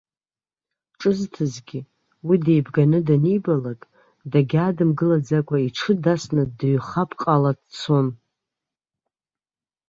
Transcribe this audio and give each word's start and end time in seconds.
Ҿызҭызгьы, 0.99 1.79
уи 2.27 2.35
деибганы 2.45 2.99
данибалак, 3.07 3.81
дагьаадымгылаӡакәа 4.31 5.57
иҽы 5.67 5.93
дасны 6.03 6.43
дыҩхапҟала 6.57 7.51
дцон. 7.59 8.07